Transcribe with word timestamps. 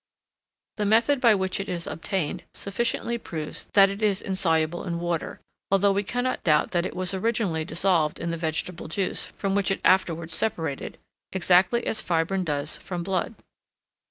The 0.77 0.85
method 0.87 1.21
by 1.21 1.35
which 1.35 1.59
it 1.59 1.69
is 1.69 1.85
obtained 1.85 2.43
sufficiently 2.55 3.19
proves 3.19 3.67
that 3.73 3.91
it 3.91 4.01
is 4.01 4.19
insoluble 4.19 4.83
in 4.83 4.99
water; 4.99 5.39
although 5.69 5.91
we 5.91 6.01
cannot 6.03 6.43
doubt 6.43 6.71
that 6.71 6.87
it 6.87 6.95
was 6.95 7.13
originally 7.13 7.63
dissolved 7.65 8.19
in 8.19 8.31
the 8.31 8.35
vegetable 8.37 8.87
juice, 8.87 9.27
from 9.37 9.53
which 9.53 9.69
it 9.69 9.79
afterwards 9.85 10.33
separated, 10.33 10.97
exactly 11.31 11.85
as 11.85 12.01
fibrine 12.01 12.43
does 12.43 12.77
from 12.79 13.03
blood. 13.03 13.35